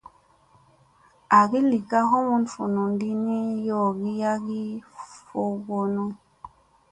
Agi 1.39 1.59
li 1.69 1.79
ka 1.89 1.99
humun 2.09 2.43
vunun 2.53 2.91
di 2.99 3.09
ni 3.23 3.37
yowgi 3.67 4.11
hagi 4.23 4.63
fogonu. 5.27 6.05